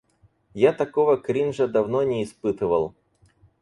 [0.55, 2.95] Я такого кринжа давно не испытывал.